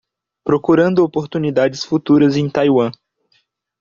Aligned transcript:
Procurando 0.43 1.03
oportunidades 1.03 1.85
futuras 1.85 2.35
em 2.35 2.49
Taiwan 2.49 2.89